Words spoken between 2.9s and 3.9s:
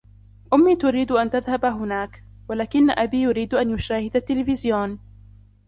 أبي يريد أن